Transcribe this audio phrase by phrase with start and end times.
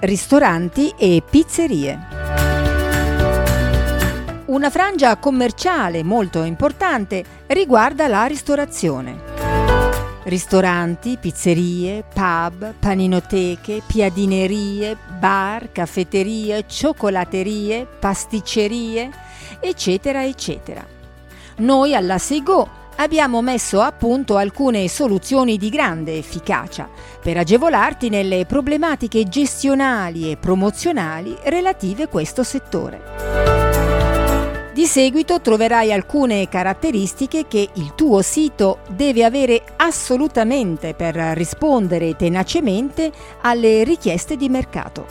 [0.00, 1.98] ristoranti e pizzerie.
[4.46, 9.26] Una frangia commerciale molto importante riguarda la ristorazione.
[10.22, 19.10] Ristoranti, pizzerie, pub, paninoteche, piadinerie, bar, caffetterie, cioccolaterie, pasticcerie,
[19.58, 20.86] eccetera, eccetera.
[21.56, 26.88] Noi alla Seigo abbiamo messo a punto alcune soluzioni di grande efficacia
[27.20, 33.26] per agevolarti nelle problematiche gestionali e promozionali relative a questo settore.
[34.72, 43.10] Di seguito troverai alcune caratteristiche che il tuo sito deve avere assolutamente per rispondere tenacemente
[43.40, 45.06] alle richieste di mercato.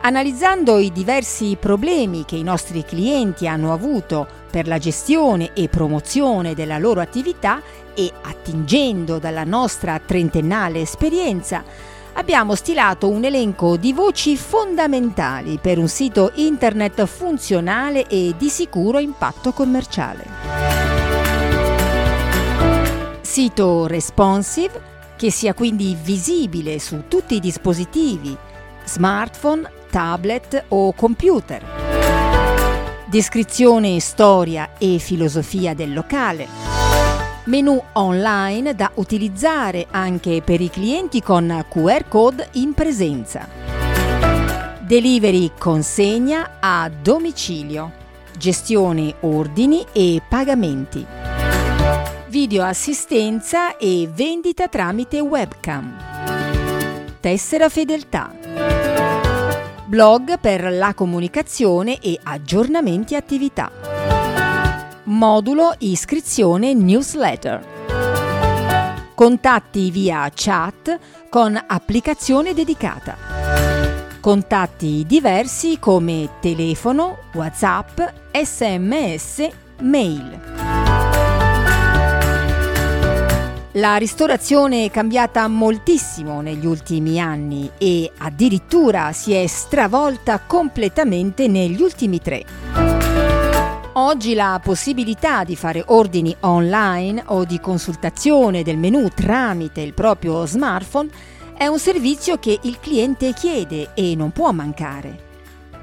[0.00, 6.54] Analizzando i diversi problemi che i nostri clienti hanno avuto per la gestione e promozione
[6.54, 7.60] della loro attività
[7.92, 11.64] e attingendo dalla nostra trentennale esperienza,
[12.12, 19.00] abbiamo stilato un elenco di voci fondamentali per un sito internet funzionale e di sicuro
[19.00, 20.24] impatto commerciale.
[23.22, 28.36] Sito responsive, che sia quindi visibile su tutti i dispositivi,
[28.84, 31.93] smartphone, tablet o computer.
[33.06, 36.84] Descrizione, storia e filosofia del locale
[37.44, 43.48] menu online da utilizzare anche per i clienti con QR code in presenza.
[44.80, 48.02] Delivery consegna a domicilio.
[48.36, 51.04] Gestione ordini e pagamenti.
[52.28, 55.96] Video assistenza e vendita tramite webcam.
[57.20, 58.83] Tessera fedeltà.
[59.94, 63.70] Blog per la comunicazione e aggiornamenti attività.
[65.04, 67.64] Modulo iscrizione newsletter.
[69.14, 70.98] Contatti via chat
[71.30, 73.16] con applicazione dedicata.
[74.18, 78.00] Contatti diversi come telefono, WhatsApp,
[78.32, 80.63] SMS, mail.
[83.76, 91.82] La ristorazione è cambiata moltissimo negli ultimi anni e addirittura si è stravolta completamente negli
[91.82, 92.44] ultimi tre.
[93.94, 100.46] Oggi la possibilità di fare ordini online o di consultazione del menu tramite il proprio
[100.46, 101.10] smartphone
[101.56, 105.32] è un servizio che il cliente chiede e non può mancare.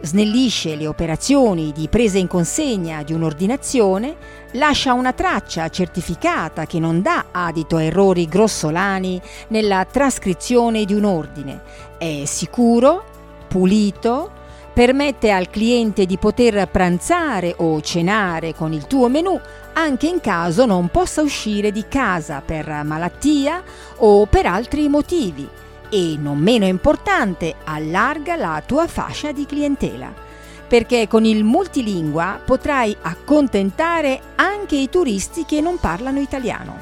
[0.03, 4.15] Snellisce le operazioni di presa in consegna di un'ordinazione,
[4.53, 11.05] lascia una traccia certificata che non dà adito a errori grossolani nella trascrizione di un
[11.05, 11.61] ordine.
[11.97, 13.03] È sicuro,
[13.47, 14.39] pulito,
[14.73, 19.37] Permette al cliente di poter pranzare o cenare con il tuo menù
[19.73, 23.61] anche in caso non possa uscire di casa per malattia
[23.97, 25.45] o per altri motivi
[25.91, 30.29] e, non meno importante, allarga la tua fascia di clientela
[30.71, 36.77] perché con il multilingua potrai accontentare anche i turisti che non parlano italiano.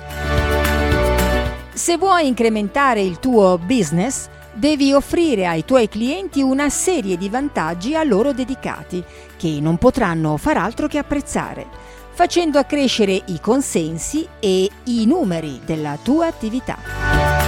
[1.74, 7.96] Se vuoi incrementare il tuo business, devi offrire ai tuoi clienti una serie di vantaggi
[7.96, 9.04] a loro dedicati,
[9.36, 11.66] che non potranno far altro che apprezzare,
[12.12, 17.39] facendo accrescere i consensi e i numeri della tua attività.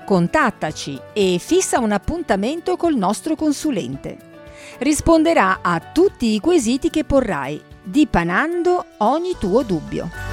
[0.03, 4.30] Contattaci e fissa un appuntamento col nostro consulente.
[4.79, 10.30] Risponderà a tutti i quesiti che porrai, dipanando ogni tuo dubbio.